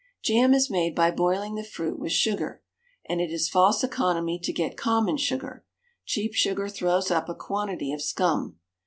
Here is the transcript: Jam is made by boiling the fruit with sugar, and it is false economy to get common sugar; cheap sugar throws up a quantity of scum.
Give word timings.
Jam 0.23 0.55
is 0.55 0.67
made 0.67 0.95
by 0.95 1.11
boiling 1.11 1.53
the 1.53 1.63
fruit 1.63 1.99
with 1.99 2.11
sugar, 2.11 2.63
and 3.07 3.21
it 3.21 3.29
is 3.29 3.47
false 3.47 3.83
economy 3.83 4.39
to 4.39 4.51
get 4.51 4.75
common 4.75 5.15
sugar; 5.15 5.63
cheap 6.05 6.33
sugar 6.33 6.67
throws 6.67 7.11
up 7.11 7.29
a 7.29 7.35
quantity 7.35 7.93
of 7.93 8.01
scum. 8.01 8.57